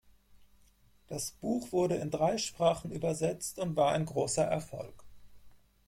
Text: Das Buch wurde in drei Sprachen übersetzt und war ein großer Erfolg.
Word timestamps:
Das 1.09 1.29
Buch 1.29 1.71
wurde 1.71 1.93
in 1.97 2.09
drei 2.09 2.39
Sprachen 2.39 2.91
übersetzt 2.91 3.59
und 3.59 3.75
war 3.75 3.91
ein 3.91 4.05
großer 4.07 4.43
Erfolg. 4.45 5.03